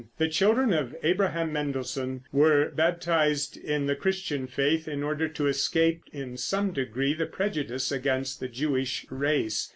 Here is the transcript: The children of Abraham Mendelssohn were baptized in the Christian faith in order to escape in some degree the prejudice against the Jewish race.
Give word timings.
The 0.17 0.27
children 0.29 0.73
of 0.73 0.95
Abraham 1.03 1.53
Mendelssohn 1.53 2.23
were 2.31 2.69
baptized 2.71 3.55
in 3.55 3.85
the 3.85 3.95
Christian 3.95 4.47
faith 4.47 4.87
in 4.87 5.03
order 5.03 5.27
to 5.27 5.45
escape 5.45 6.01
in 6.11 6.37
some 6.37 6.71
degree 6.73 7.13
the 7.13 7.27
prejudice 7.27 7.91
against 7.91 8.39
the 8.39 8.47
Jewish 8.47 9.05
race. 9.11 9.69